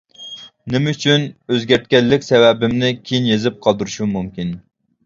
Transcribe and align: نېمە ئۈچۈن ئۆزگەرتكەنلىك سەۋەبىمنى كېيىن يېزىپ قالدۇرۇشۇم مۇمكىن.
نېمە 0.75 0.93
ئۈچۈن 0.95 1.27
ئۆزگەرتكەنلىك 1.57 2.27
سەۋەبىمنى 2.29 2.91
كېيىن 3.03 3.31
يېزىپ 3.35 3.65
قالدۇرۇشۇم 3.69 4.19
مۇمكىن. 4.21 4.61